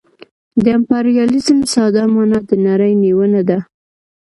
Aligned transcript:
د 0.63 0.65
امپریالیزم 0.77 1.59
ساده 1.73 2.03
مانا 2.13 2.39
د 2.49 2.51
نړۍ 2.67 2.93
نیونه 3.03 3.41
ده 3.49 3.57